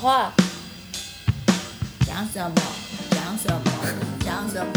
[0.00, 0.32] 话，
[2.06, 2.56] 讲什么？
[3.10, 3.60] 讲什么？
[4.24, 4.72] 讲什么？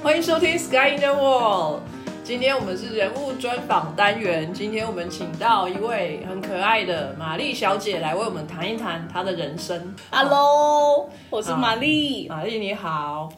[0.02, 1.80] 欢迎收听《Sky in the World》。
[2.24, 9.94] 今天我们是人物专访单元，今天我们请到一位很可爱的玛丽小姐来为我们谈一谈她的人生。
[10.10, 12.26] Hello，我是玛丽。
[12.26, 13.28] 玛丽你好，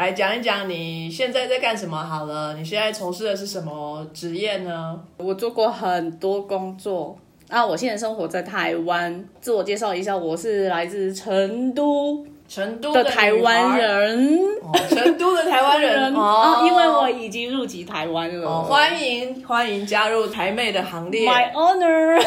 [0.00, 2.54] 来讲一讲你现在在干什么好了？
[2.54, 4.98] 你现在从事的是什么职业呢？
[5.18, 7.14] 我做过很多工作
[7.50, 9.22] 啊，我现在生活在台湾。
[9.42, 14.38] 自我介绍一下，我是来自成都成都的台湾人。
[14.62, 18.48] 哦成都的台湾人 哦，因为我已经入籍台湾了。
[18.48, 21.28] 哦，欢迎欢迎加入台妹的行列。
[21.30, 22.18] My honor。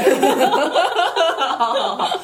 [1.58, 2.20] 好 好好，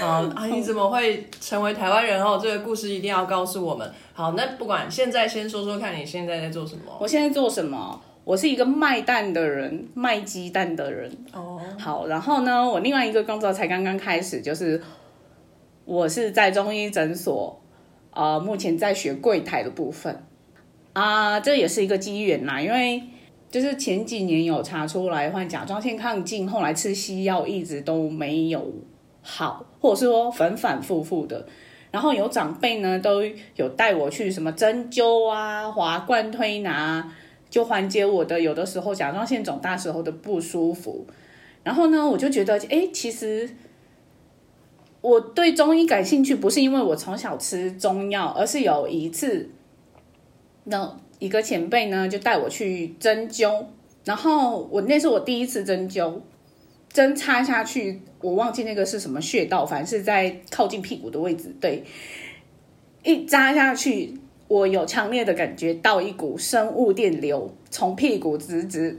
[0.00, 0.46] 好啊！
[0.50, 2.38] 你怎么会成为台湾人哦？
[2.42, 3.90] 这个故事一定要告诉我们。
[4.12, 6.82] 好，那不管现在先说说看你现在在做什么。
[6.98, 8.00] 我现在做什么？
[8.24, 11.10] 我是一个卖蛋的人，卖鸡蛋的人。
[11.32, 14.80] 哦，好，然后呢，我另外一个工作才刚刚开始，就是
[15.84, 17.60] 我是在中医诊所，
[18.12, 20.22] 呃，目前在学柜台的部分
[20.92, 23.02] 啊，这也是一个机缘啦，因为
[23.50, 28.72] 就是前几年有查出来患甲状腺亢进，后来吃西药一直都没有
[29.22, 31.46] 好，或者是说反反复复的。
[31.90, 33.22] 然后有长辈呢都
[33.56, 37.12] 有带我去什么针灸啊、滑罐推拿，
[37.48, 41.04] 就缓解我的有的时候甲状腺肿大时候的不舒服。
[41.64, 43.50] 然后呢，我就觉得，哎，其实
[45.00, 49.50] 我对中医感兴趣，不是因为我从小吃中药，而是有一次，
[50.64, 53.66] 那一个前辈呢就带我去针灸，
[54.04, 56.20] 然后我那是我第一次针灸，
[56.92, 61.82] 针插下去，我忘记那个是什么穴道，反正是在靠近屁股的位置，对，
[63.02, 64.14] 一扎下去，
[64.48, 68.98] 我有强烈的感觉到一股生物电流从屁股直直。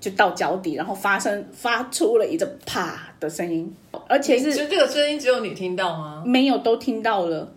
[0.00, 3.70] 就到脚底，然后发生发出了一阵啪的声音，
[4.08, 6.22] 而且是就这个声音只有你听到吗？
[6.24, 7.52] 没有都听到了，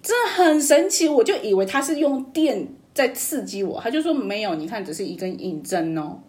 [0.00, 1.08] 这很神奇。
[1.08, 6.20] 我就以为他是用电在刺激我，他就说没有，你看只是一根银针哦。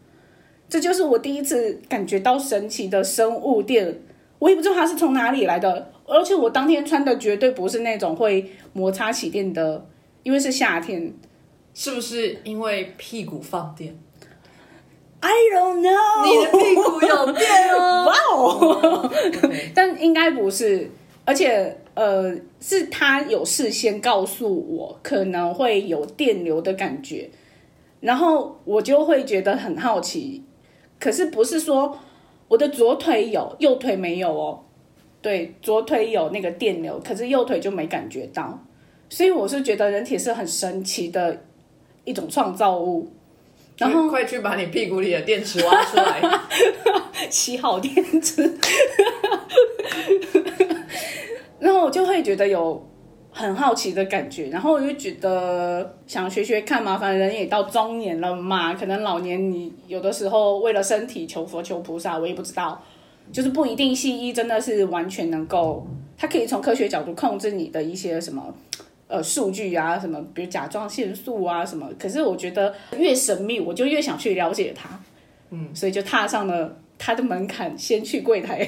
[0.73, 3.95] 这就是我第一次感觉到神奇的生物电，
[4.39, 9.85] 我也不知道它是从哪里来的，而且我当天穿的绝对不是那种会摩擦起电的，
[10.23, 11.13] 因为是夏天。
[11.75, 13.95] 是不是因为屁股放电
[15.19, 18.05] ？I don't know，你的屁股有电哦！
[18.09, 19.11] 哇哦！
[19.75, 20.89] 但应该不是，
[21.23, 27.29] 而且呃，是他有事先告诉我可能会有电流的感觉，
[27.99, 30.41] 然后我就会觉得很好奇。
[30.99, 31.97] 可是不是说
[32.47, 34.59] 我的左腿有，右腿没有哦？
[35.21, 38.59] 对，左腿有那个电流，可是右腿就没感觉到。
[39.09, 41.43] 所以我是觉得人体是很神奇的
[42.03, 43.09] 一种创造物。
[43.77, 46.21] 然后快去把你屁股里的电池挖出来。
[47.29, 48.43] 洗好电池，
[51.59, 52.85] 然后我就会觉得有
[53.33, 62.81] 很好奇的感觉，然后我就觉得想学学看嘛，反正人也到中年了嘛，可能老年你有的时候为了身体求佛求菩萨，我也不知道，
[63.31, 65.85] 就是不一定西医真的是完全能够，
[66.17, 68.53] 它可以从科学角度控制你的一些什么。
[69.09, 71.87] 呃，数据啊，什么，比如甲状腺素啊，什么。
[71.99, 74.89] 可是我觉得越神秘，我就越想去了解它。
[75.51, 76.75] 嗯，所以就踏上了
[77.05, 78.65] 它的门槛，先去柜台。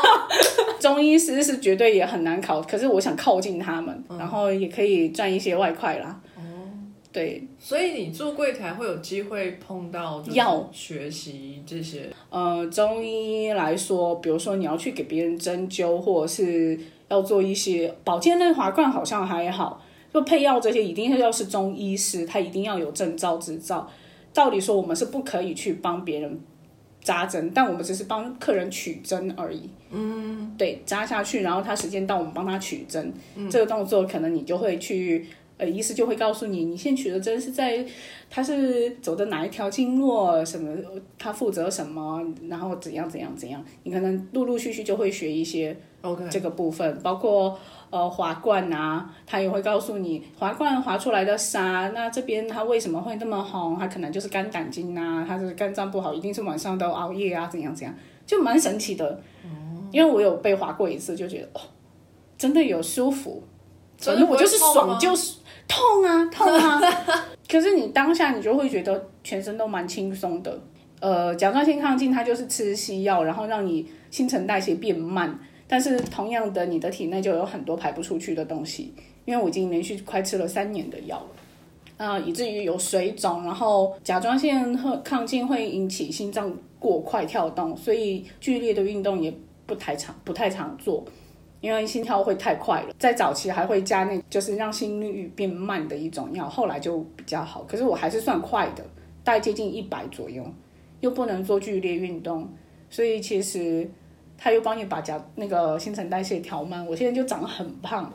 [0.80, 6.18] 中医师是绝对也很难考，可是我想靠近他们，然后也可以赚一些外快啦。
[6.34, 6.40] 哦，
[7.12, 12.08] 对，所以你做柜台会有机会碰到就是要学习这些。
[12.30, 19.84] 呃，中医来说，比如说你要去给别人针灸，或者是要做一些保健类滑罐，好像还好。
[20.14, 23.86] 就配药这些，一定要是中医师，他一定要有证照执照。
[24.32, 26.40] 照理说，我们是不可以去帮别人
[27.02, 29.68] 扎针，但我们只是帮客人取针而已。
[29.90, 33.12] 嗯，对，扎下去，然后他时间到，我们帮他取针。
[33.50, 35.26] 这个动作可能你就会去，
[35.58, 37.84] 呃，医师就会告诉你，你现取的针是在，
[38.30, 40.74] 他是走的哪一条经络，什么，
[41.18, 47.58] 他负责什么，然后怎样怎样怎样，你可能陆陆续续就会学一些 OK，这个部分，包括
[47.90, 53.76] 呃滑罐啊，他也会告诉你滑罐滑出来的沙，那这边它为什么会那么红？
[53.78, 57.94] 它可能就是肝胆经啊，它是肝脏不好，一定是晚上都熬夜啊，怎样怎样，
[58.24, 59.20] 就蛮神奇的。
[59.90, 61.60] 因为我有被划过一次，就觉得哦，
[62.36, 63.42] 真的有舒服，
[63.96, 65.37] 反正我就是爽就是
[65.68, 66.80] 痛啊痛啊。
[67.48, 70.58] 可是你当下你就会觉得全身都蛮轻松的。
[71.00, 75.38] 呃，甲状腺亢进它就是吃西药，然后让你新陈代谢变慢，
[75.68, 78.92] 但是同样的，你的体内就有很多排不出去的东西。
[79.24, 81.26] 因为我已经连续快吃了三年的药了。
[81.98, 89.32] 呃，以至于有水肿，然后甲状腺和亢进会引起心脏过快跳动，所以剧烈的运动也
[89.66, 91.04] 不太常不太常做，
[91.60, 92.94] 因为心跳会太快了。
[92.98, 97.64] 在早期还会加那就是让心率变慢的一种药，后来就比较好。
[97.68, 98.84] 可是我还是算快的，
[99.24, 100.44] 大概接近一百左右，
[101.00, 102.48] 又不能做剧烈运动，
[102.88, 103.90] 所以其实
[104.36, 108.12] 他又帮你把甲那个新陈代谢调慢，我现在就长得很胖。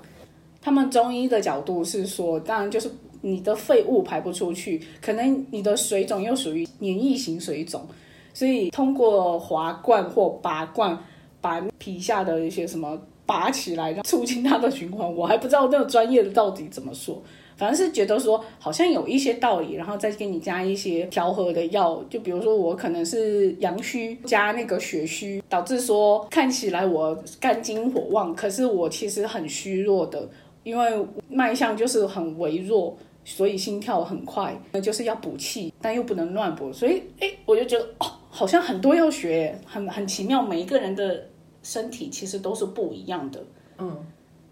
[0.62, 2.90] 他们中医的角度是说，当然就是
[3.20, 7.86] 你的废物排不出去，可能你的水肿又属于黏液型水肿，
[8.34, 10.98] 所以通过滑罐或拔罐
[11.42, 15.16] 把皮下的一些什么拔起来，让促进它的循环。
[15.16, 17.22] 我还不知道那个专业的到底怎么说，
[17.56, 30.30] 反正是觉得说好像有一些道理，然后再给你加一些调和的药，就比如说我可能是阳虚加那个血虚，导致说看起来我肝经火旺，可是我其实很虚弱的。
[30.64, 40.42] 因为脉象就是很微弱，所以心跳很快，那就是要补气，但又不能乱补，所以哎，我就觉得哦，好像很多要学，很很奇妙。
[40.42, 41.28] 每一个人的
[41.64, 43.44] 身体其实都是不一样的，
[43.80, 43.98] 嗯。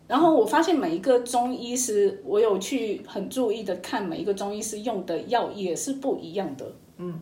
[0.07, 6.65] 然后我发现每一个中医师，我有去很注意的看每一个中医师用的药也是不一样的，
[6.97, 7.19] 嗯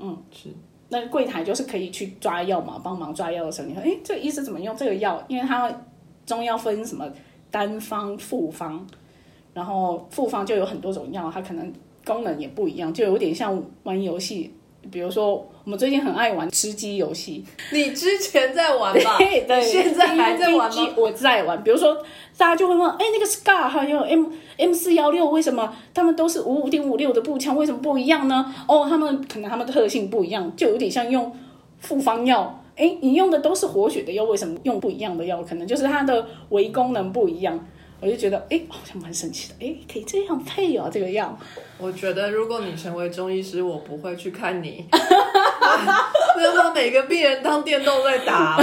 [0.00, 0.48] 嗯是。
[0.88, 5.24] 那柜台就是可以去抓药嘛，帮忙抓药的时候，你说哎，这个医师怎么用这个药？
[5.28, 5.70] 因为他
[6.26, 7.08] 中药分什么？
[7.48, 8.84] 单方、复方，
[9.54, 11.72] 然后复方就有很多种药，它可能
[12.04, 14.52] 功能也不一样，就有点像玩游戏。
[14.90, 15.34] 比如说，
[15.64, 19.16] 我们最近很爱玩吃鸡游戏，你之前在玩吧？
[19.18, 20.88] 对，对现在还在玩吗？
[20.96, 21.62] 我在玩。
[21.62, 21.94] 比如说，
[22.36, 28.54] 大家就会问：哎，那个 Scar 还有 M M 四幺六，为什么他们都是五五点五六的步枪，为什么不一样呢？
[28.68, 31.32] 哦，他们可能他们的特性不一样，就有点像用
[31.80, 32.62] 复方药。
[32.76, 35.42] 哎，你用的都是活血的药，为什么用不一样的药？
[35.42, 37.58] 可能就是它的微功能不一样。
[38.00, 39.54] 我就觉得，哎，好像蛮神奇的。
[39.60, 41.36] 哎，可以这样配哦，这个药。
[41.78, 48.58] 我觉得，如果你成为中医师，我不会去看你，不要把每个病人当电动在打。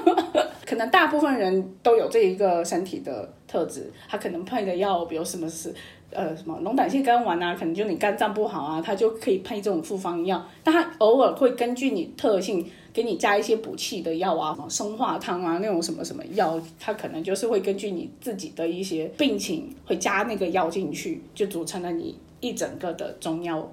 [0.66, 5.74] 可能大部分人都有这一个身体的特质，他可能配的药，比如什么是。
[6.12, 10.42] 呃，什么龙胆泻肝丸啊，可能就你肝脏不好啊，它就可以配这种复方药。
[10.62, 12.64] 但它偶尔会根据你特性，
[12.96, 23.70] 给你加一些补气的药啊，生化汤啊那种什么什么药，它可能就是会根据你自己的一些病情，会加那个药进去，就组成了你一整个的中药。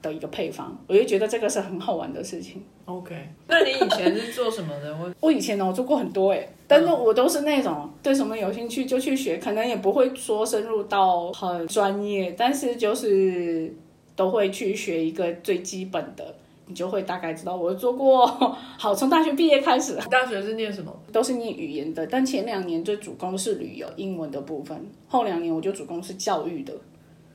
[0.00, 2.62] 的一个配方，我就觉得这个是很好玩的事情。
[2.84, 3.16] OK，
[3.48, 4.96] 那你以前是做什么的？
[4.96, 13.74] 我 我以前呢，我做过很多哎，但是我都是那种对什么有兴趣就去学，可能也不会说深入到很专业，但是就是
[14.14, 16.32] 都会去学一个最基本的，
[16.68, 17.56] 你就会大概知道。
[17.56, 18.26] 我做过，
[18.78, 20.94] 好，从大学毕业开始，大学是念什么？
[21.12, 26.72] 都是念语言的，但前两年最主攻是旅游英文的部分，后两年我就主攻是教育的。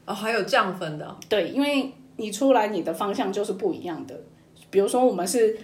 [0.06, 1.18] 哦，还有这样分的？
[1.28, 1.92] 对，因为。
[2.16, 4.16] 你出来，你的方向就是不一样的。
[4.70, 5.58] 比如说，我们是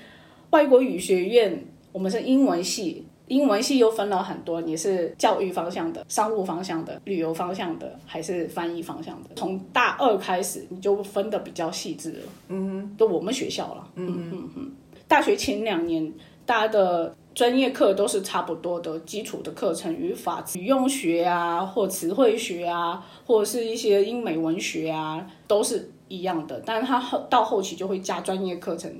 [0.49, 9.29] 外国语学院，我们是英文系，英文系又分了很多，你是教育方向的、商务方向的、旅游方向的，还是翻译方向的？
[9.35, 12.19] 从大二开始，你就分的比较细致了。
[12.49, 13.87] 嗯哼，都我们学校了。
[13.95, 14.71] 嗯嗯嗯。
[15.07, 16.11] 大学前两年，
[16.45, 25.91] 大家的专业课都是差不多的，基础的课程，语法、语用学啊，或词汇学啊，或者是一些英美文学啊，都是。
[26.09, 28.91] 一样的，但是它后到后期就会加专业课程，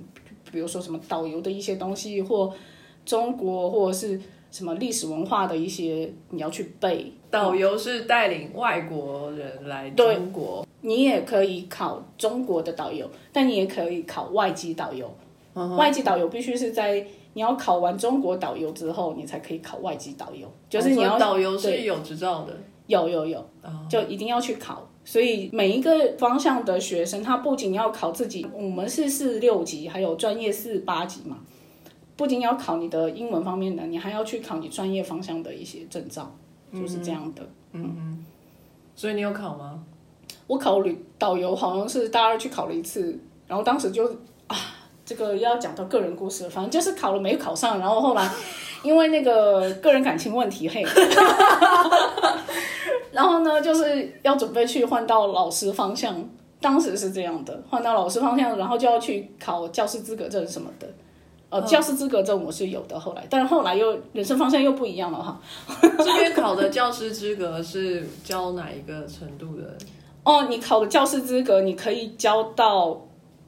[0.51, 2.53] 比如说什么导游的一些东西，或
[3.05, 4.19] 中国或者是
[4.51, 7.13] 什么历史文化的一些你要去背。
[7.31, 15.13] 导游是带领外国人来中国，你也可以考中国的导游，但你也可以考外籍导游。
[15.77, 20.51] 外籍导游必须是在你要考完中国导游之后，你才可以考外籍导游。
[20.69, 23.45] 就是你要导游是有执照的，有有有，
[23.89, 24.87] 就一定要去考。
[25.05, 31.37] 所以每一个方向的学生，他不仅要考自己，我们是四六级，还有专业四八级嘛。
[32.19, 36.29] 不仅要考你的英文方面的，你还要去考你专业方向的一些证照，
[36.73, 37.41] 就是这样的。
[37.71, 38.25] 嗯嗯。
[38.93, 39.81] 所以你有考吗？
[40.45, 44.05] 我考旅导游，好像是大二去考了一次，然后当时就
[44.47, 44.57] 啊，
[45.05, 48.29] 这个要讲到个人故事，反正就是考了没考上，然后后来
[48.83, 50.85] 因为那个个人感情问题，嘿。
[53.13, 60.85] 然后呢，就是要准备去换到老师方向，当时是这样的，换到老师方向，然后就要去考教师资格证什么的。
[61.49, 65.41] 呃，教师资格证我是有的，后来，但是后来又人生方向又不一样了哈。
[65.81, 69.77] 这边考的教师资格是教哪一个程度的？
[70.23, 73.01] 哦，你考的教师资格，你可以教到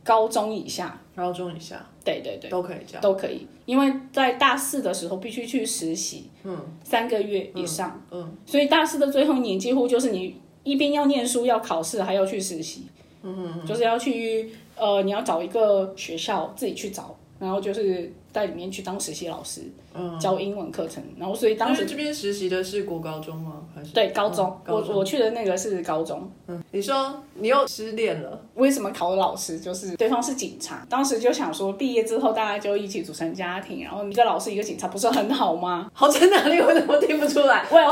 [0.04, 0.98] 高中以下。
[1.14, 3.46] 高中以下，对对对，都可以教，都可以。
[3.66, 12.88] 因为在大四的时候必须去实习，嗯，三个月以上，嗯，所以大四的最后一年几乎就是你一边要念书要考试，还要去实习，
[13.22, 13.64] 嗯。
[13.66, 19.62] 就是要去呃，你要找一个学校自己去找，然后就是在里面去当实习老师，
[19.96, 23.64] 嗯，教英文课程，然后所以当时这边实习的是国高中吗？
[23.74, 26.30] 还是对高中，嗯高中我我去的那个是高中。
[26.46, 29.60] 嗯，你说你又失恋了，为什么考老师？
[29.60, 35.90] 就是对方是警察，当时就想说，毕业之后大家就一起组成家庭，然后一个老师一个警察，不是很好吗？
[35.92, 36.60] 好在哪里？
[36.60, 37.66] 我怎么听不出来？
[37.72, 37.84] 喂，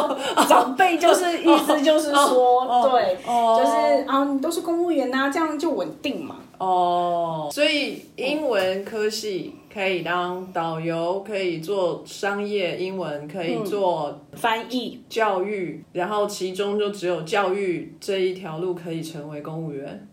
[0.48, 6.36] 长辈就是意思就是说，哦对，哦就是啊，你都是公务员呐、这样就稳定嘛。
[6.60, 20.08] 哦，所以英文科系可以当导游，可以做商业英文，可以做翻译教育，然后其中就只有教育这一条路可以成为公务员。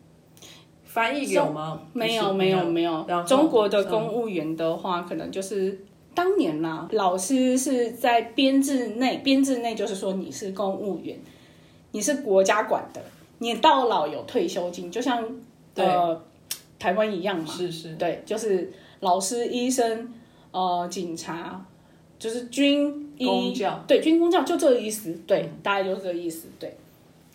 [0.85, 1.83] 翻译有吗？
[1.93, 5.85] 没有没有没有然，后中国的公务员的话，可能就是
[6.15, 11.19] 当年啦，老师是在编制内，编制内就是说你是公务员，
[11.91, 13.03] 你是国家管的，
[13.41, 15.23] 你到老有退休金，就像
[15.75, 16.19] 呃
[16.79, 17.47] 台湾一样嘛。
[17.47, 20.13] 是是，对，就是老师、医生、
[20.51, 21.65] 呃警察，
[22.19, 26.77] 就是军医公教，对军工教就这个意思，对，大概就是这个意思，对。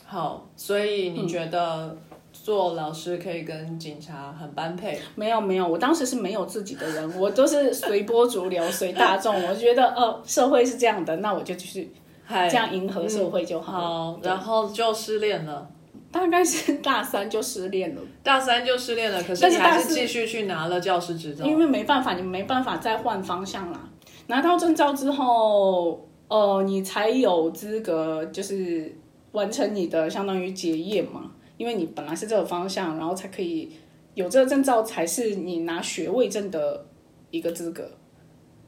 [0.05, 1.95] 好，所以你觉得
[2.33, 5.00] 做老师可以跟警察很般配？
[5.15, 9.33] 没有没有，我当时是没有自己的人，我都是随波逐流、随大众。
[9.48, 11.89] 我觉得呃，社会是这样的，那我就去
[12.25, 13.88] 嗨这样迎合社会就好了。
[13.88, 15.69] 好，然后就失恋了。
[16.12, 21.46] 大概是大三就失恋了，大三就失恋了，可是你还是继续去拿了教师执照。
[21.46, 23.89] 因为没办法，你没办法再换方向啦。
[24.27, 28.94] 拿到证照之后，呃，你才有资格就是
[29.32, 33.72] 完成你的相当于结业嘛，因为你本来是这个方向，然后才可以
[34.13, 36.86] 有这个证照，才是你拿学位证的
[37.30, 37.89] 一个资格。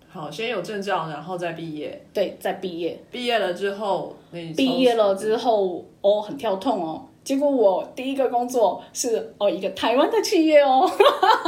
[0.07, 2.05] 好，先有证照，然后再毕业。
[2.13, 3.01] 对，再毕业。
[3.11, 7.09] 毕业了之后，你毕业了之后，哦，很跳痛哦。
[7.23, 10.89] 结果我第一个工作是哦一个台湾的企业哦，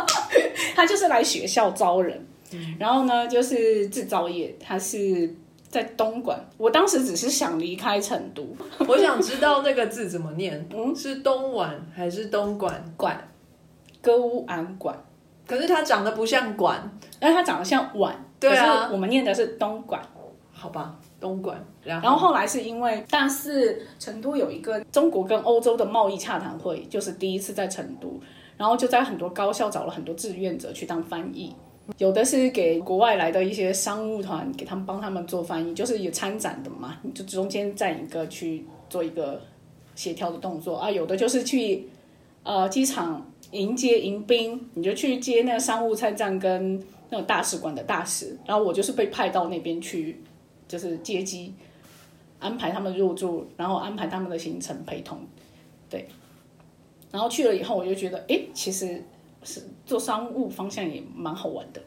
[0.75, 2.25] 他就是来学校招人，
[2.79, 5.35] 然后呢就是制造业，他是
[5.67, 6.39] 在东莞。
[6.57, 8.47] 我当时只是想离开成都。
[8.87, 10.95] 我想知道那个字怎么念， 嗯？
[10.95, 12.73] 是东莞还是东莞？
[12.97, 13.17] 莞，
[14.01, 14.95] 歌屋安莞，
[15.45, 16.79] 可是它长得不像莞，
[17.21, 18.89] 因为它长得像碗，对啊。
[18.91, 20.01] 我们念的是东莞。
[20.57, 21.63] 好吧，东莞。
[21.83, 28.19] 然后后来是因为大四成都有一个中国跟欧洲的贸易洽谈会，就是第一次在成都，
[28.57, 31.53] 然后就在很多高校找了很多志愿者去当翻译，
[31.97, 39.41] 有的是给国外来的一些商务团，给他们帮他们做翻译，就是有参展的嘛，就中间站一个去做一个
[39.93, 41.87] 协调的动作啊，有的就是去
[42.43, 46.79] 呃机场迎接迎宾，你就去接那个商务参战跟
[47.09, 50.19] 那种大使馆的大使，然后我就是被派到那边去，
[50.67, 51.53] 就是接机。
[52.37, 55.17] 安排他们入住，然后安排他们的行程陪同，
[55.89, 56.07] 对。
[57.09, 59.01] 然后去了以后，我就觉得，哎，其实
[59.41, 61.81] 是做商务方向也蛮好玩的，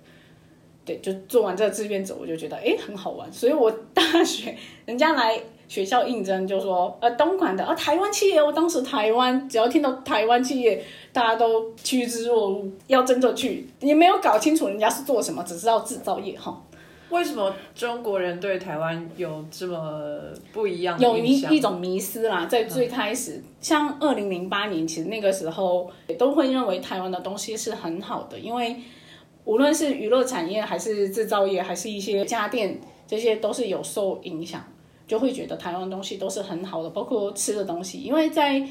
[0.87, 3.31] 对，就做完这个志愿者，我就觉得，哎，很好玩。
[3.31, 4.57] 所以我大学
[4.87, 10.83] 人家来学校应征，就说，呃，东莞的，啊，台湾企业，我当时台湾只要听到台湾企业，
[11.13, 16.61] 大家都趋之若鹜，要争着去，也没有搞清楚人家是做什么，只知道制造业哈。
[17.11, 20.21] 为什么中国人对台湾有这么
[20.53, 21.41] 不一样的有一？
[21.57, 28.77] 一种迷思啦，在最开始，像二零零八年，其实那个时候也都会认为台湾的东西是很好的，因为
[29.45, 34.63] 无论是娱乐产业，还是制造业，还是一些家电，这些都是有受影响，
[35.07, 38.67] 就会觉得台湾东西都是很好的，包括吃的东西，因为在。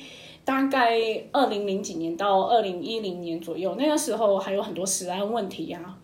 [0.46, 0.98] 大概
[1.34, 5.97] 二零零几年到二零一零年左右，那个时候还有很多食安问题呀、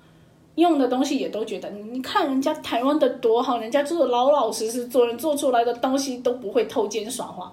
[0.55, 7.51] 用的东西也都觉得，你看人家台湾的多好，人家做的老老实实，做人做出来的东西都不会偷奸耍滑。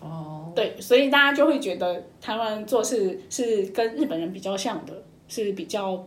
[0.00, 6.06] 哦，对，所以大家就会觉得台湾做事是跟日本人比较像的，是比较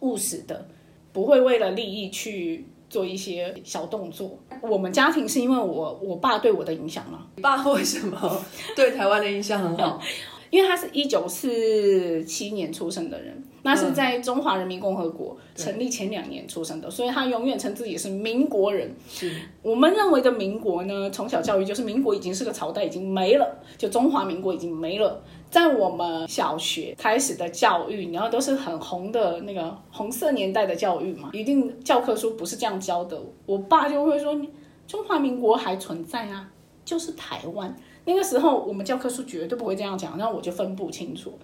[0.00, 0.66] 务实的，
[1.12, 4.38] 不会为了利益去做一些小动作。
[4.60, 10.00] 我们家庭是因为我我爸对我的影响嘛， 你爸为什么对台湾的印象很好？
[10.50, 18.94] 因为他是一九四七年出生的人，那是在中华人民共和国成立前两年出生的，所以他永远称自己是民国人。
[19.08, 25.22] 是我们认为的民国呢，从小教育就是民国已经是个朝代，已经没了，就中华民国已经没了。
[25.50, 33.18] 在我们小学开始的教育，然后都是很红的那个红色年代的教育嘛，一定教科书不是这样教的。
[33.46, 34.38] 我爸就会说，
[34.86, 36.50] 中华民国还存在啊，
[36.84, 37.74] 就是台湾。
[38.08, 41.38] 那个时候我们教科书绝对不会这样讲，那我就分不清楚。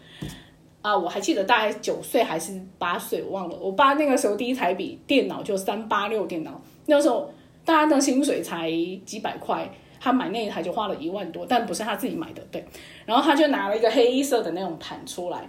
[0.81, 3.57] 啊，我还记得大概九岁还是八岁，我忘了。
[3.61, 7.31] 我爸那个时候第一台笔电脑就三八六电脑，那时候
[7.67, 8.71] 大家的薪水才
[9.05, 12.65] 几百块，他买那一台就花了一万多，但不是他自己买的，对。
[13.05, 15.47] 然后他就拿了一个黑色的那种盘出来，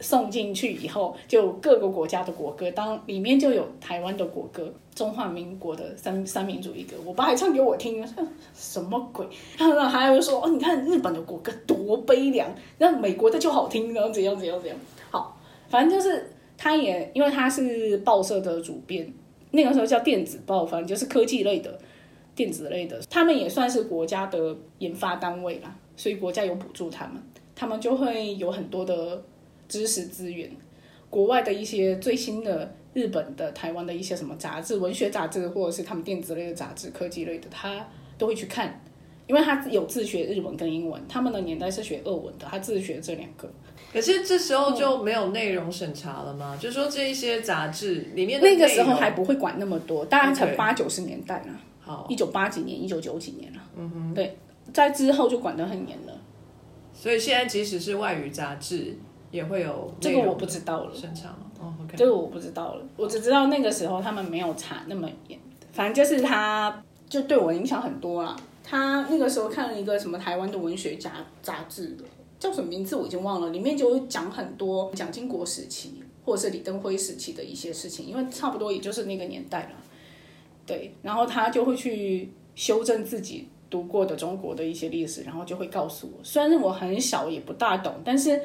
[0.00, 8.06] 送进去以后，就各个国家的国歌，当里面就有台湾的国歌，中华民国的三三民主义歌，我爸还唱给我听，
[8.54, 9.26] 什么鬼？
[9.58, 12.48] 然后还有说，哦，你看日本的国歌多悲凉，
[12.78, 14.78] 那美国的就好听，然后怎样怎样怎样。
[15.10, 15.38] 好，
[15.68, 19.12] 反正就是他也因为他是报社的主编，
[19.50, 21.78] 那个时候叫电子报，反正就是科技类的。
[22.34, 27.14] 电子类的，他们也算是国家的研发单位啦，所以国家有补助他们，
[27.54, 29.24] 他们就会有很多的
[29.68, 30.50] 知识资源，
[31.10, 37.86] 国外的一些最新的日本的、台湾的一些什么杂志、文学杂志，或者是他们电子类的杂志、科技类的，他
[38.18, 38.80] 都会去看，
[39.26, 43.48] 因为他有自学日文跟英文，他们的年代是学俄文的，他自学这两个。
[43.92, 46.58] 可是这时候就没有内容审查了吗？
[46.60, 51.58] 就是说这一些杂志里面那个时候还不会管那么多，大概才八九十年代呢。
[52.08, 53.60] 一九八几年，一九九几年了。
[53.76, 54.36] 嗯哼，对，
[54.72, 56.20] 在之后就管得很严了。
[56.92, 58.96] 所以现在即使是外语杂志，
[59.36, 60.94] 也会有这个我不知道了。
[60.94, 61.28] 审查
[61.60, 62.84] 哦，OK，这个我不知道了。
[62.96, 65.38] 我只知道那个时候他们没有查那么严。
[65.72, 68.34] 反正就是他，就对我影响很多啦。
[68.64, 71.12] 他那个时候看了一个什么台湾的文学杂
[71.42, 71.94] 杂志，
[72.38, 79.70] 叫什么名字我已经忘了，里面就会讲很多蒋经国时期或者是李登辉时期的一些事情，因为差不多也就是那个年代了。
[80.64, 86.24] 对，然后他就会去修正自己读过的中国的一些历史，然后就会告诉我。
[86.24, 88.40] 虽然我很小也不大懂，但是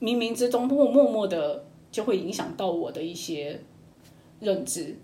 [0.00, 3.60] 冥冥之中默默默的就会影响到我的一些
[4.40, 4.96] 认知。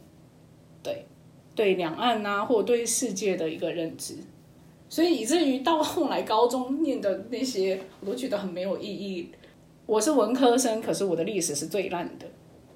[0.83, 1.05] 对，
[1.55, 4.15] 对两岸啊，或对世界的一个认知。
[4.89, 9.29] 所以以至于到后来高中念的那些，我都觉得很没有意义。
[9.85, 12.27] 我是文科生，可是我的历史是最烂的，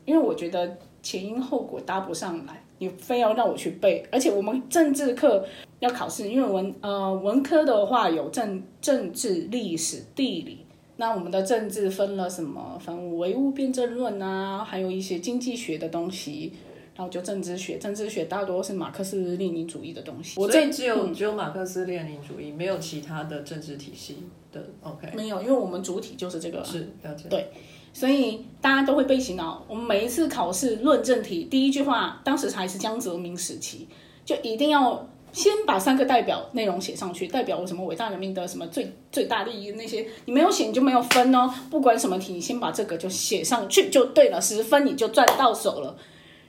[0.04, 2.62] 因为我觉得前因后果搭不上来。
[2.82, 5.46] 你非要让我去背，而且我们政治课
[5.80, 10.64] 要考试，因为文呃文科的话有政政治、历史、地理，
[11.00, 12.78] 那我们的政治分了什么？
[12.78, 16.52] 反唯物辩证论啊，还有一些经济学的东西，
[16.94, 20.38] 然后就政治学，政治学大多是马克思列宁主义的东西。
[20.38, 24.18] 我这只有只有马克思列宁主义，没有其他的政治体系
[24.52, 24.62] 的。
[24.82, 26.62] OK，没有，因为我们主体就是这个。
[26.62, 27.30] 是了解。
[27.30, 27.48] 对。
[27.94, 29.64] 所以大家都会被洗脑。
[29.66, 33.88] 我们每一次考试论证题，第一句话，当时还是江泽民时期，
[34.22, 41.52] 就一定要先把三个代表内容写上去，代表我什么伟大人民的什么最最大利益那些，你没有写你就没有分哦。
[41.70, 45.96] 不管什么题，你先把这个就写上去就对了，十分你就赚到手了。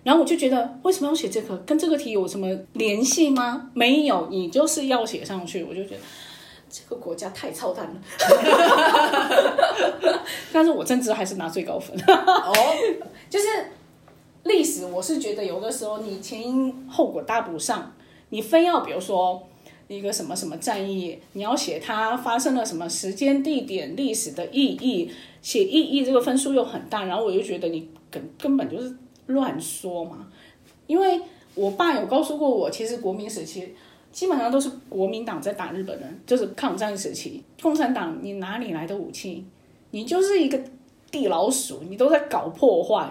[0.03, 1.57] 然后我就觉得，为什么要写这个？
[1.59, 3.69] 跟这个题有什么联系吗？
[3.73, 5.63] 没有，你就是要写上去。
[5.63, 6.01] 我就觉得。
[6.73, 7.99] 这个国家太操蛋了，
[10.53, 11.93] 但是我政治还是拿最高分。
[12.07, 12.53] 哦，
[13.29, 13.45] 就是
[14.43, 17.93] 历史，我是觉得有的时候你前因后果搭不上，
[18.31, 19.47] 你非要比如说
[19.87, 28.91] 一个什么什么战役，你要写它发生了什么时间、地点、历史的意义，写意义这个分数又很大，然后我就觉得你根根本就是
[29.27, 30.27] 乱说嘛。
[30.87, 31.21] 因为
[31.53, 33.75] 我爸有告诉过我，其实国民时期。
[34.13, 39.45] 基本上都是国民党在打日本人，就是抗战时期，共产党你哪里来的武器？
[39.91, 40.61] 你就是一个
[41.09, 43.09] 地老鼠，你都在搞破坏，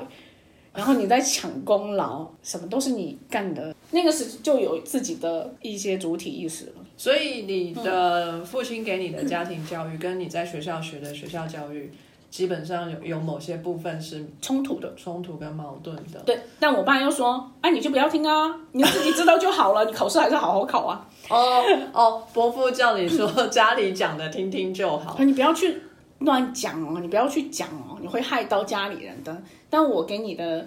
[0.75, 3.75] 然后你在抢功劳，什么都是你干的。
[3.91, 6.73] 那个时就有自己的一些主体意识了。
[6.97, 11.93] 所以你的父亲给你的家庭教育，跟你在学校学的学校教育。
[12.31, 16.21] 基本上有有某些部分是冲突的，冲突跟矛盾的。
[16.25, 21.61] 对，但我爸又说：“哎，你就不要听啊，你自己知道就好了，你考试还是好好考啊。”哦
[21.93, 25.83] 哦，伯父叫你说家里讲的听听就好， 你不要去
[26.21, 29.43] 乱讲哦，你不要去讲哦，你会害到家里人的。
[29.69, 30.67] 但我给你的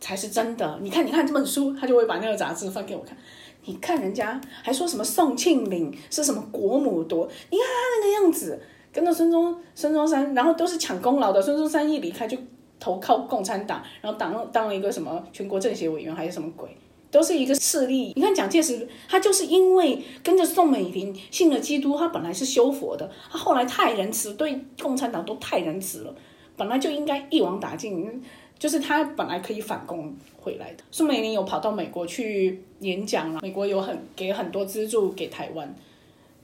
[0.00, 0.78] 才是真的。
[0.80, 3.16] 你看，你看这本书，他就会把那个杂志翻给我看。
[3.64, 8.62] 你看人家还说什么宋庆龄是什么国母多，你看他那个样子。
[8.94, 11.40] 跟着孙中孙中山，然后都是抢功劳的。
[11.40, 12.36] 孙中山一离开就
[12.78, 16.76] 投靠共产党，然后当当了一个什么全国政协委员还是什么鬼，
[17.12, 18.12] 都是一个势力。
[18.16, 26.14] 你看蒋介石，他就是因为跟着宋美龄信了基督，他本来是修佛的，他后来太仁慈，对共产党都太仁慈了，
[26.56, 28.20] 本来就应该一网打尽，
[28.58, 30.82] 就是他本来可以反攻回来的。
[30.90, 35.72] 宋美龄有跑到美国去演讲了，美国有很给很多资助给台湾，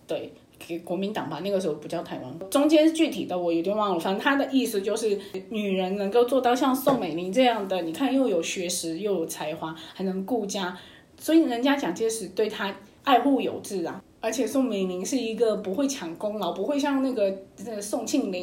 [0.07, 0.33] 对。
[0.59, 2.51] 给国民党吧，那个时候不叫台湾。
[2.51, 5.18] 中间具体的我有点忘了，反正他的意思就是，
[5.51, 10.77] 女人能够做到像宋美龄这样的，你看又有学识又有才华，还能顾家，
[11.18, 14.03] 所以人家蒋介石对她爱护有致啊。
[14.21, 17.33] 而且宋美龄是一个不会抢功劳，不会像那个
[17.64, 18.42] 那宋庆龄，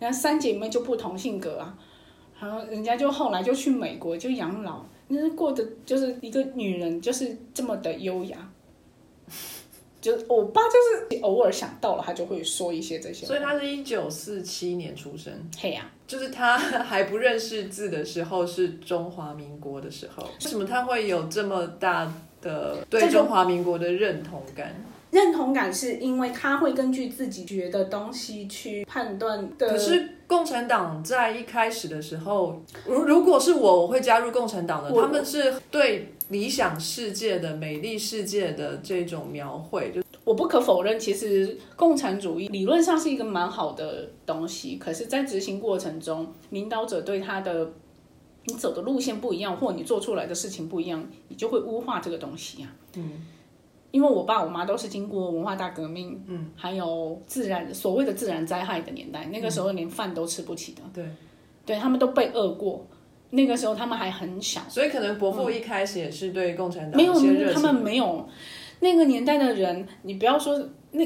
[0.00, 1.78] 人家三姐妹就不同性格啊。
[2.40, 8.50] 然后人家就后来就去美国就养老，那是过的就是一个女人就是这么的优雅。
[10.06, 13.26] 就是我爸就是偶尔想到了，他就会说一些这些。
[13.26, 20.22] 所以他是一九四七年出生，嘿呀、就是他还不认识字的时候，是中华民国的时候。
[20.22, 22.08] 为什么他会有这么大
[22.40, 24.72] 的对中华民国的认同感？
[25.10, 29.70] 认同感是因为他会根据自己学的东西去判断的。
[29.70, 34.90] 可是共产党在一开始的时候，如如果是我，我会加入共产党的。
[34.92, 47.70] 他们是对理想世界的、美丽世界的这种描绘，就我不可否认，其实共产主义理论上是一个蛮好的东西，可是，在执行过程中，领导者对他的
[48.46, 52.74] 你走的路线不一样，或你做出来的事情不一样，你就会污化这个东西啊。
[52.96, 53.24] 嗯，
[53.90, 61.04] 因为我爸我妈都是经过文化大革命，嗯，还有自然所谓的自然灾害的年代，那个时候连饭都吃不起的，对。
[61.64, 62.86] 对他们都被饿过。
[63.30, 67.74] 那个时候他们还很小，所以可能伯父一开始也是对共产党没有没有他们。
[67.74, 68.28] 没有
[68.78, 70.56] 那个年代的人，你不要说
[70.92, 71.04] 那，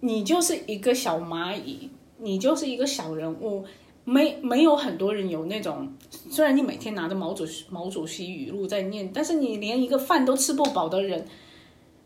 [0.00, 3.64] 你就是一个小蚂蚁，你就是一个小人物，
[4.04, 11.24] 没没有很多人有那种，虽然你每天拿着毛主毛主席语录在念，但是你连一个饭都吃不饱的人，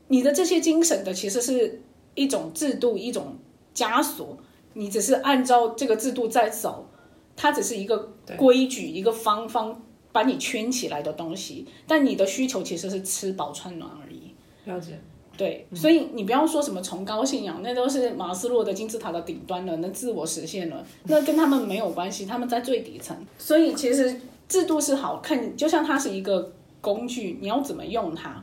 [0.09, 1.83] 你的这些精神的其实是
[2.15, 3.37] 一种制度，一种
[3.75, 4.39] 枷锁，
[4.75, 6.89] 你只是按照这个制度在走，
[7.35, 14.33] 它只是一个规矩，一个方方把你圈起来的东西，但你的需求其实是吃饱穿暖而已。
[14.65, 14.99] 了解，
[15.37, 23.17] 对，所以你不要说什么崇高信仰，那都是马斯洛的金字塔的顶端了，那自我实现了，那跟他们没有关系，他们在最底层。
[23.39, 28.43] 所以其实制度是好看，就像它是一个工具，你要怎么用它，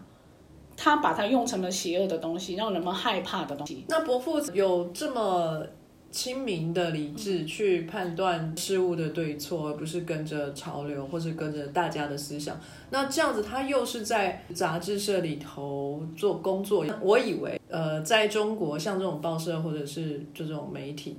[0.84, 3.86] 他把它用成了邪恶的东西，让人们害怕的东西。
[3.88, 5.66] 那伯父有这么
[6.12, 12.60] 亲民的理智去判断事物的对错，而不是跟着潮流或是跟着大家的思想。
[12.90, 16.86] 那这样子，他又是在杂志社里头做工作。
[17.02, 21.16] 我以为，呃，在中国像这种报社或者是这种媒体。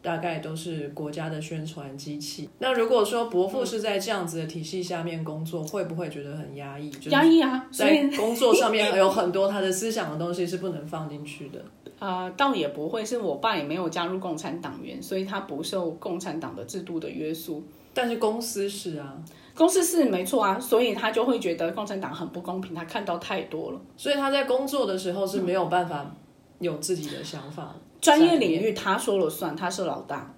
[0.00, 2.48] 大概都是国家的宣传机器。
[2.58, 6.90] 那如果说伯父是在这样子的体系下面工作，会不会觉得很压抑？
[6.90, 11.62] 就压抑啊，所以在工作上面有很多他的思想的东西是不能放进去的。
[11.98, 17.64] 啊、 倒也不会，是我爸也没有加入共产党员，所以他不受共产党的制度的约束。
[17.92, 19.18] 但是公司是啊，
[19.56, 23.80] 公司是没错啊，所以他就会觉得共产党很不公平，他看到太多了。
[23.96, 26.14] 所以他在工作的时候是没有办法
[26.60, 27.74] 有自己的想法。
[28.00, 30.34] 专业领域他说了算，他是老大，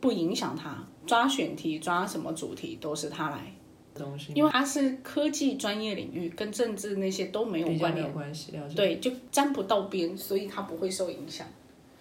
[0.00, 3.54] 不影响他抓选题、抓什么主题都是他来，
[3.94, 8.52] 东西，因为他是科技专业领域，跟政治那些都没有关联，关系。
[8.74, 11.46] 对，就沾不到边，所以他不会受影响。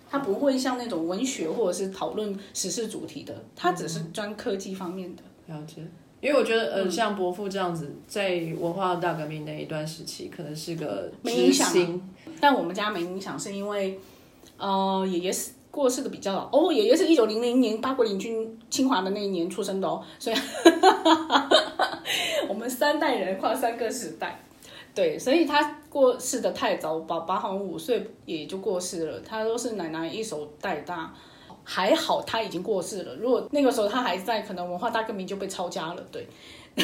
[0.10, 5.24] 他不会像那种文学或者是讨论时事主题的，他只是专科技方面的。
[5.48, 5.82] 了解。
[6.20, 12.02] 因为我觉得，嗯呃，像伯父这样子，在文化大革命那一段时期，可能是个知没影响啊，
[12.40, 13.98] 但我们家没影响，是因为，
[14.62, 16.50] 呃，爷爷是过世的比较早。
[16.54, 20.36] 哦，爷爷是一九零零年八国联军侵华的那一年出生的哦，所以
[22.48, 24.40] 我们三代人跨三个时代。
[24.94, 31.14] 对，所以他过世的太早，爸爸好像五岁也就过世了，他都是奶奶一手带大。
[31.64, 36.04] 还好他已经过世了，如果那个时候他还在，可能文化大革命就被抄家了。
[36.12, 36.28] 对，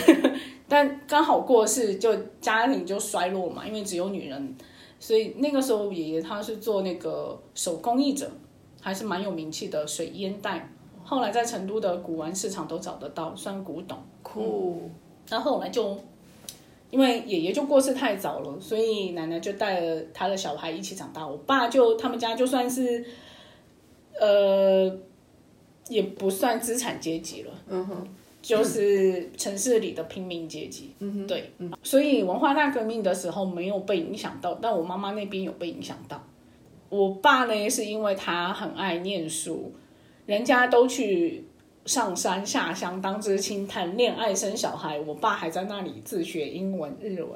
[0.70, 4.56] 但刚好过世，就家庭就衰落嘛，因为只有女人，
[5.00, 8.30] 所以那个时候爷爷他是做那个手工艺者，
[8.82, 10.70] 还是蛮有名气的水烟袋。
[11.04, 13.98] 后来在成都的古玩市场都找得到，算古董。
[14.24, 14.90] 酷。
[15.30, 15.98] 然后后来就
[16.90, 21.26] 因为爷爷就过世太早了，所以奶奶就带了他的小孩一起长大。
[21.26, 23.06] 我爸就他们家就算是，
[24.20, 24.98] 呃，
[25.90, 28.08] 也不算资产阶级了，嗯哼，
[28.42, 30.92] 就是城市里的平民阶级。
[31.00, 31.52] 嗯哼，对，
[31.84, 36.24] 所以文化大革命的时候没有被影响到，但我妈妈那边有被影响到。
[36.90, 39.74] 我爸呢，是因为他很爱念书，
[40.26, 41.44] 人家都去
[41.86, 47.32] 上山下乡当知青、谈恋爱、生小孩，我爸还在那里自学英文、日文，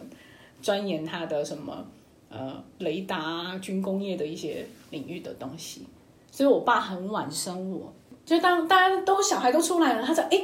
[0.62, 1.86] 钻研他的什么
[2.30, 5.86] 呃雷达啊、军工业的一些领域的东西。
[6.32, 7.94] 所以我爸很晚生我，
[8.26, 10.40] 就当大家都小孩都出来了，他说：“哎，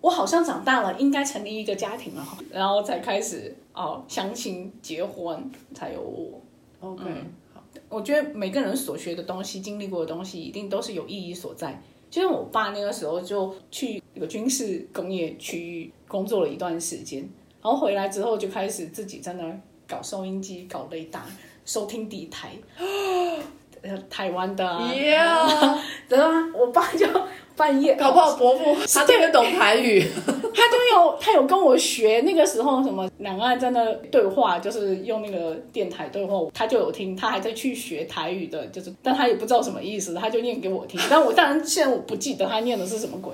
[0.00, 6.40] 我好像长大了，应该成立一个家庭了。”然后才开始哦相亲结婚，才有我。
[6.80, 7.04] OK，、
[7.52, 11.82] 好，我觉得每个人所学的东西、经历过的东西，一定都是有意义所在。
[12.10, 17.20] 就像我爸那个时候就去一个军事工业区域工作了一段时间，
[17.60, 21.26] 然后回来之后就开始自己在那搞收音机、搞雷达、
[21.66, 22.52] 收听底台，
[23.82, 27.06] 呃台湾的啊，Yeah， 对啊，我爸就
[27.58, 27.94] 半夜。
[27.96, 40.98] 搞不好伯父他听得懂 台语，他都有他有跟我学那个时候什么两岸在那对话，就是用那个电台对话，他就有听，他还在去学台语的，就是但他也不知道什么意思，他就念给我听。
[41.10, 43.32] 但我当然现在我不记得他念的是什么鬼，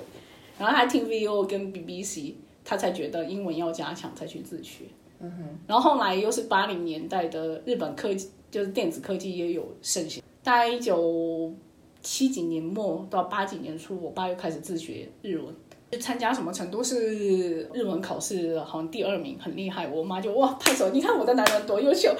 [0.58, 2.32] 然后他听 VO 跟 BBC，
[2.64, 4.84] 他才觉得英文要加强才去自学。
[5.20, 11.52] 嗯哼，然后后来又是八零年代的日本科技，就是电子科技也有盛行，大概一九
[12.04, 15.46] 七几年末到八几年初，我爸又开始自学日文。
[15.90, 19.86] 就参加什么程度是日文考试，好像第二名，很厉害。
[19.86, 22.12] 我妈就哇拍手，你看我的男人多优秀，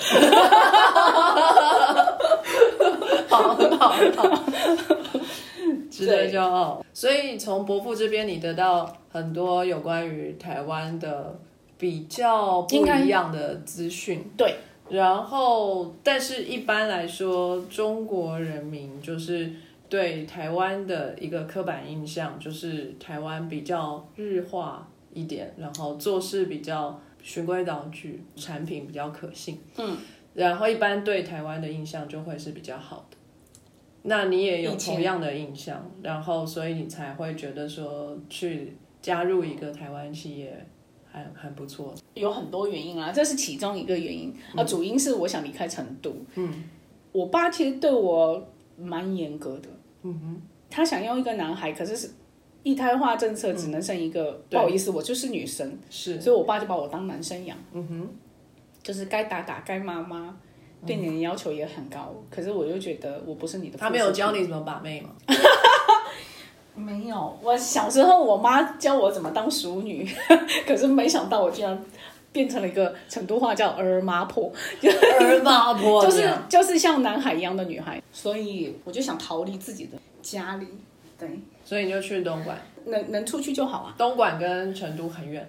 [3.28, 4.40] 好，很好，很好，
[5.90, 6.84] 值得骄傲。
[6.92, 11.36] 所以从伯父这边，你得到很多有关于台湾的
[11.76, 14.24] 比较不一样的资讯。
[14.36, 14.54] 对，
[14.88, 19.50] 然后，但是一般来说，中国人民就是。
[19.94, 29.60] 对台湾的一个刻板印象就是台湾比较日化一点，然后做事比较循规蹈矩，产品比较可信。
[29.78, 29.96] 嗯，
[30.34, 33.16] 然后一般对台湾的印象就会是比较好的。
[34.02, 40.66] 那你也有同样的印象，然后所以你才会觉得说去加入一个台湾企业
[41.08, 41.94] 还很不错。
[42.14, 46.12] 有很多原因啊，这是其中一个原因啊，主因是我想离开成都。
[46.34, 46.64] 嗯，
[47.12, 48.44] 我爸其实对我
[48.76, 49.68] 蛮严格的。
[50.04, 52.10] 嗯哼，他想要一个男孩，可是是
[52.62, 54.32] 一胎化政策只能生一个。
[54.48, 57.58] 不好意思，我就是女生，是，所以我爸就把我当男生养。
[57.72, 58.08] 嗯哼，
[58.82, 60.36] 就是该打打，该妈妈，
[60.86, 62.14] 对你的要求也很高。
[62.30, 63.78] 可是我又觉得我不是你的。
[63.78, 65.10] 他没有教你怎么把妹吗？
[66.76, 70.04] 没有，我小时候我妈教我怎么当熟女，
[70.66, 71.84] 可是没想到我竟然
[72.34, 78.02] 变成了一个成都话叫儿妈婆，儿妈婆，就 是就是像男孩一样的女孩。
[78.12, 80.66] 所以我就想逃离自己的家里，
[81.16, 83.94] 对，所以你就去东莞，能能出去就好啊。
[83.96, 85.48] 东莞跟成都很远，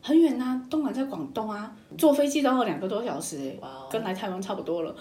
[0.00, 3.52] 很远啊，东莞在广东啊，坐飞机都要两个多小时，
[3.90, 4.94] 跟来台湾差不多了。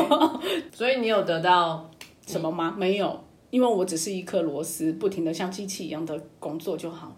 [0.72, 1.90] 所以你有得到
[2.26, 2.74] 什么吗？
[2.78, 7.14] 没有，因为我只是一颗螺丝，不停的像机器一样的工作就好。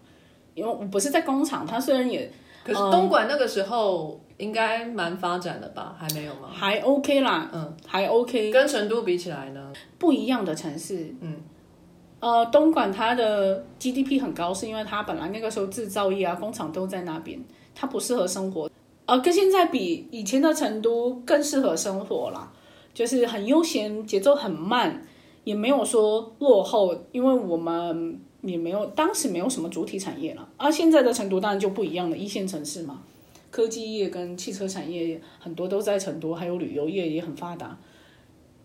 [0.54, 2.30] 因为我不是在工厂，它虽然也，
[2.64, 4.20] 可是东莞那个时候。
[4.36, 5.94] 应该蛮发展的吧？
[5.96, 6.48] 还没有吗？
[6.52, 8.50] 还 OK 啦，嗯，还 OK。
[8.50, 9.72] 跟成都比起来呢？
[9.96, 11.36] 不一样的城市，嗯，
[12.18, 17.40] 呃，东莞它的 GDP 很高，是因为它本来那个时候制造业啊，工厂都在那边，
[17.76, 18.68] 它不适合生活。
[19.06, 22.52] 呃，跟现在比，以前的成都更适合生活啦，
[22.92, 25.00] 就是很悠闲，节奏很慢，
[25.44, 30.48] 也没有说落后，因为我们也没有当时没有什么主体产业了。
[30.56, 33.02] 而现在的成都当然就不一样了，一线城市嘛。
[33.50, 37.78] 科技业跟汽车产业很多都在成都，还有旅游业也很发达。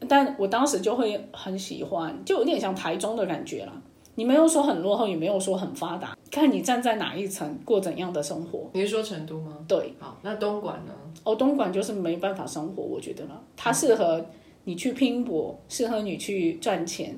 [0.08, 3.82] 但我当时就会很喜欢，就有点像台中的感觉了。
[4.16, 8.70] 你没有说很落后，也没有说很发达，看你站在哪一层，过怎样的生活。
[8.74, 9.58] 你是说成都吗？
[9.68, 9.94] 对。
[10.00, 10.94] 好，那东莞呢？
[11.24, 13.40] 哦，东莞就是没办法生活，我觉得呢。
[13.56, 14.26] 它适合
[14.64, 17.18] 你去拼搏，适合你去赚钱，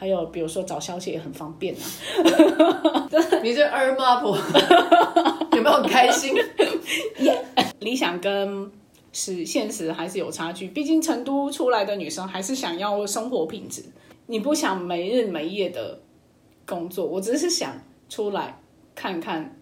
[0.00, 1.84] 还有比如说找小姐也很方便啊。
[3.44, 4.34] 你这二妈婆。
[5.52, 6.34] 有没有很开心？
[7.80, 8.70] 理想跟
[9.12, 10.68] 是现实还是有差距。
[10.68, 13.84] 毕竟成都出来的女生还是想要生活品质。
[14.24, 16.00] 你不想没日没夜的
[16.66, 17.74] 工作，我只是想
[18.08, 18.58] 出来
[18.94, 19.59] 看看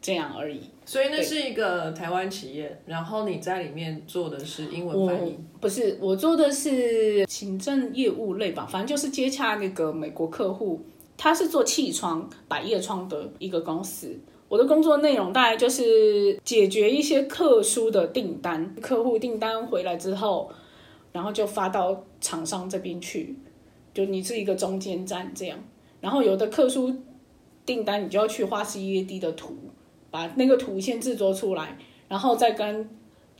[0.00, 0.60] 这样而已。
[0.84, 5.38] 所以那是一个台湾企业，然后你在里面做的是英文翻译？
[5.60, 10.80] 不是，我做的是行政业务类吧，反正就是接洽那个美国客户，
[11.16, 14.18] 他是做气窗、百叶窗的一个公司。
[14.48, 20.50] 我的工作内容大概就是解决一些特殊的订单，客户订单回来之后，
[21.12, 23.36] 然后就发到厂商这边去，
[23.94, 25.56] 就你是一个中间站这样。
[26.00, 26.92] 然后有的特殊
[27.64, 29.54] 订单，你就要去画 CAD 的图，
[30.10, 31.76] 把那个图先制作出来，
[32.08, 32.88] 然后再跟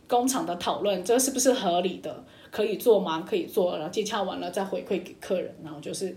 [0.07, 3.25] 工厂的讨论，这是不是合理的，可以做吗？
[3.29, 6.17] 可以做，然后接洽完了再回馈给客人，然后就是。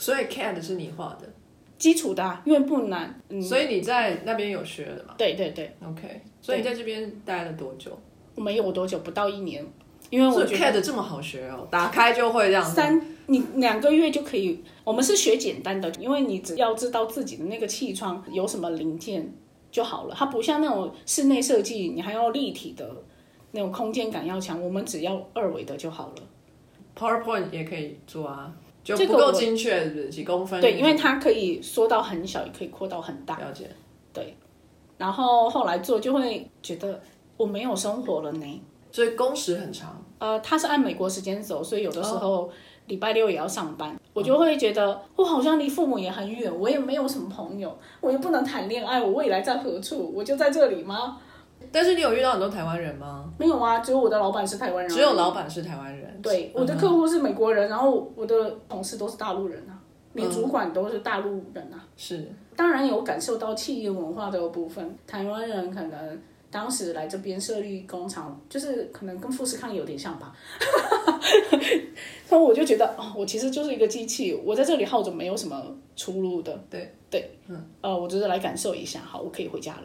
[0.00, 1.28] 所以 CAD 是你画的。
[1.76, 3.20] 基础的，因为不难。
[3.42, 5.14] 所以你在那边有学的嘛？
[5.18, 5.72] 对对对。
[5.84, 7.98] OK，所以你在这边待了多久？
[8.36, 9.66] 我没有多久，不到一年。
[10.10, 12.64] 因为我觉得 CAD 这么好学哦，打开就会这样。
[12.64, 14.62] 三，你两个月就可以。
[14.84, 19.34] 我们是学简单的，因为你只要知道自己的那个气窗有什么零件
[19.78, 20.14] 就好了。
[20.18, 22.90] 它不像那种室内设计，你还要立体的
[23.52, 24.60] 那种空间感要强。
[24.60, 26.22] 我们只要二维的就好了。
[26.96, 28.52] PowerPoint 也可以做啊。
[28.82, 30.60] 就不够精确，是不是几公分？
[30.60, 33.38] 对，因为它可以缩到很小，也可以扩到很大。
[33.38, 33.70] 了解。
[34.12, 34.34] 对，
[34.96, 37.00] 然后后来做就会觉得
[37.36, 38.62] 我没有生活了呢。
[38.90, 40.02] 所以工时很长。
[40.18, 42.50] 呃，他是按美国时间走，所以有的时候
[42.86, 43.96] 礼拜六也要上班。
[44.18, 50.12] 我就会觉得我好像离父母也很远，我也没有什么朋友，我也不能谈恋爱，我未来在何处？
[50.12, 51.16] 我就在这里吗？
[51.70, 53.32] 但是你有遇到很多台湾人吗？
[53.38, 56.20] 没有啊，只有我的老板是台湾人，只有老板是台湾人。
[56.20, 59.78] 对，我的客户是美国人，然后我的同事都是大陆人啊，
[60.14, 61.78] 连主管都是大陆人啊。
[61.96, 66.20] 是，当然有感受到企业文化的部分，台湾人可能。
[66.50, 70.34] 当时来这边设立工厂，就是可能跟富士康有点像吧。
[72.26, 75.62] 所以我就觉得，哦，我其实就是一个机器，我在这里耗着没有什么
[75.96, 76.58] 出路的。
[76.70, 79.82] 对对，嗯，呃，我只是来感受一下，好，我可以回家了。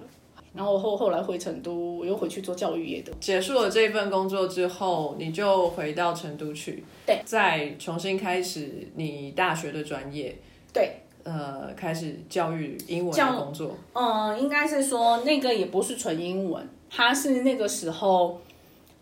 [0.54, 3.12] 然后后后来回成都，我又回去做教育业的。
[3.19, 10.36] 结束了这份工作之后，你就回到成都去，对，再重新开始你大学的专业，
[10.71, 10.97] 对。
[11.23, 13.75] 呃，开始教育英文的工作。
[13.93, 18.41] 嗯，应该是说那个也不是纯英文，它是那个时候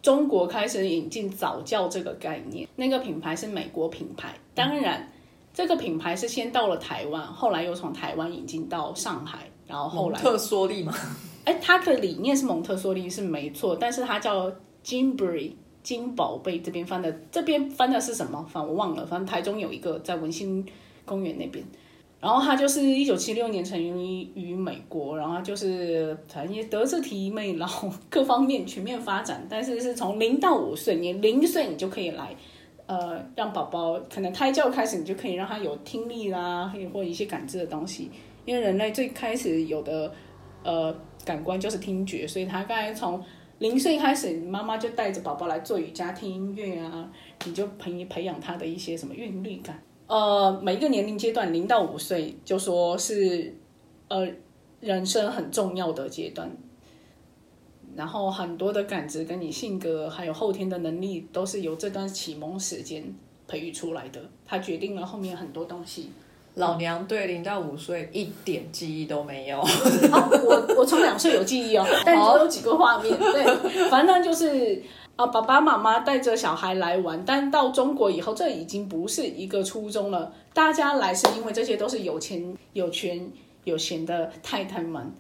[0.01, 2.67] 中国开始引进早教这个概念。
[2.75, 5.11] 那个品牌是美国品牌，当然
[5.53, 10.93] 这个品牌是先到了台湾，后来又从台湾引进到上海，然后后来蒙特梭利嘛。
[11.45, 14.51] 哎，它的理念是蒙特梭利是没错，但是它叫
[14.83, 18.45] 金贝瑞金宝贝这边翻的，这边翻的是什么？
[18.47, 20.63] 反正我忘了，反正台中有一个在文心
[21.03, 21.65] 公园那边。
[22.21, 27.67] 然后他就是一九七六年成立于美国，然后就是产业德智体美劳
[28.11, 32.35] 各方面全面发展，但是是从零到五岁，你零岁你就可以来，
[32.85, 38.11] 呃，让宝宝可能胎教开始，你就可以让他有听力啦，或一些感知的东西，
[38.45, 40.13] 因为人类最开始有的
[40.63, 43.19] 呃感官就是听觉，所以他刚才从
[43.57, 47.11] 零岁开始，妈妈就带着宝宝来做瑜伽、听音乐啊，
[47.45, 49.81] 你就培培养他的一些什么韵律感。
[50.11, 53.55] 呃，每一个年龄阶段，零到五岁就说是，
[54.09, 54.27] 呃，
[54.81, 56.51] 人生很重要的阶段。
[57.95, 63.15] 然后很多的感知跟你性格还有后天的能力，都是由这段启蒙时间
[63.47, 64.21] 培育出来的。
[64.45, 66.09] 它决定了后面很多东西。
[66.61, 69.59] 老娘对零到五岁一点记忆都没有。
[70.45, 73.17] 我我从两岁有记忆哦， 但是有几个画面。
[73.17, 74.81] 对，反正就是。
[75.17, 80.31] 啊，爸爸妈妈带着小孩来玩，但到中国以后，这已经不是一个初衷了。
[80.53, 83.29] 大家来是因为这些都是有钱、有权、
[83.65, 85.13] 有闲的太太们，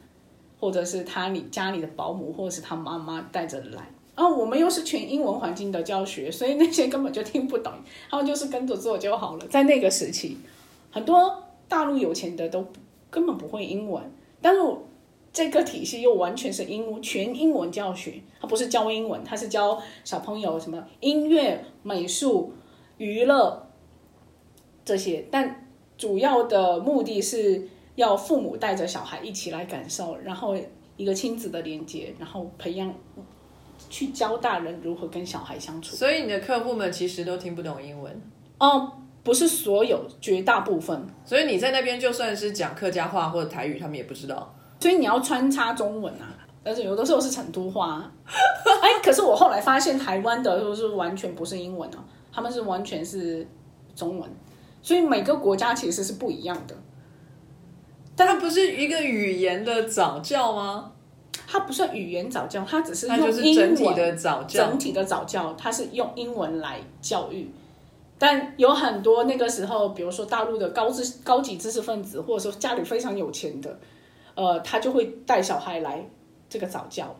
[0.59, 3.91] 或者是他你家里的保姆，或者是他妈妈带着来。
[4.15, 7.71] 啊，我们又是全英文环境的教学，所以那些根本就听不懂，
[8.09, 9.45] 他们就是跟着做就好了。
[9.49, 10.37] 在那个时期，
[10.91, 12.67] 很多大陆有钱的都
[13.09, 14.03] 根本不会英文，
[14.41, 14.61] 但是。
[15.33, 22.51] 这个体系又完全是英文全英文教学，它不是教英文，它是教小朋友什么音乐、美术、
[22.97, 23.65] 娱乐
[24.83, 30.53] 这些，但主要的目的是要父母带着小孩一起来感受，然后
[30.97, 32.93] 一个亲子的连接，然后培养
[33.89, 35.95] 去教大人如何跟小孩相处。
[35.95, 38.21] 所以你的客户们其实都听不懂英文
[38.59, 38.91] 哦，
[39.23, 41.05] 不是所有，绝大部分。
[41.23, 44.53] 所以你在那边就算是讲客家话或者台语，他们也不知道。
[44.79, 48.11] 所以你要穿插中文啊，而且有的时候是成都话。
[48.25, 51.99] 哎，可是我后来发现台湾的都是完全不是英文哦，
[52.33, 53.47] 他们是完全是
[53.95, 54.29] 中文。
[54.81, 56.75] 所以每个国家其实是不一样的。
[58.15, 60.91] 但它不是一个语言的早教吗？
[61.47, 64.65] 它不算语言早教，它只是用整体的早教。
[64.65, 67.51] 整体的早教，它是用英文来教育。
[68.21, 73.79] 但有很多那个时候，比如说大陆的高知高级知识分子，或者说家里非常有钱的。
[74.35, 76.07] 呃，他就会带小孩来
[76.47, 77.15] 这个早教，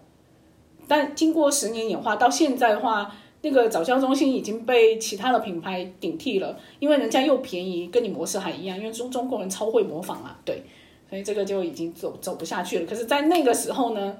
[0.87, 10.63] 但经过十年演化到现在的话，那个早教中心已经被其他的品牌顶替了，因为人家又便宜，跟你模式还一样，因为中中国人超会模仿啊，对，
[11.09, 12.85] 所以这个就已经走走不下去了。
[12.85, 14.15] 可是，在那个时候呢，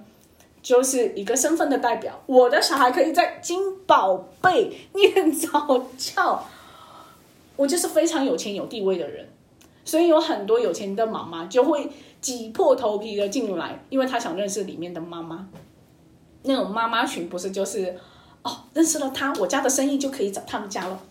[0.64, 6.44] 就是一个身份的代表，我的小孩可以在金宝贝 念早教，
[7.56, 9.28] 我就是非常有钱有地位的人，
[9.86, 11.90] 所以有很多有钱的妈妈就会。
[12.22, 15.50] 挤破头皮的进来，因为她想认识里面的妈妈。
[16.44, 17.98] 那种妈妈群不是就是
[18.44, 21.02] 哦，认识了她，我家的生意就可以找他们家了。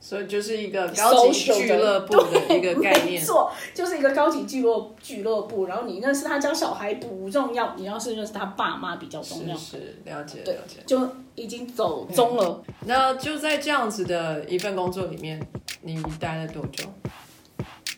[0.00, 5.66] 所以就是一个高级俱乐部的一个概念，没错，就是一个高级俱乐俱乐部。
[5.66, 9.56] 然后你认识他家小孩不重要，你要是认识他爸妈比较重要。
[9.56, 12.62] 是了解，了解，就已经走中了。
[12.84, 15.44] 那就在这样子的一份工作里面，
[15.82, 16.84] 你待了多久？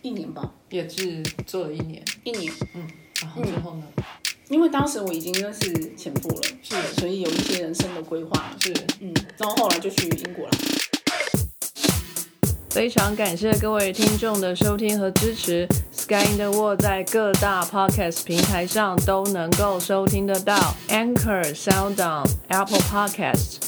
[0.01, 2.89] 一年吧，也是做了一年，一年，嗯，
[3.20, 3.83] 然后之后呢？
[4.49, 10.53] 因为当时我已经认识前夫了，是，所以有一些人生的规划，是，嗯，然后后来就去英国了。
[12.71, 23.68] 非常感谢各位听众的收听和支持，Sky in the World 在各大 Podcast 平台上都能够收听得到，Anchor、SoundOn、Apple Podcasts。